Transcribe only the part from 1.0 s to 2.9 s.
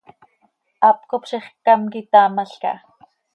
cop ziix ccam quitaamalca ha.